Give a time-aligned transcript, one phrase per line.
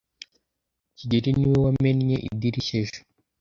[0.97, 2.99] kigeli ni we wamennye idirishya ejo.